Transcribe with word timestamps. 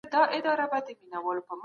افغانه 0.07 1.45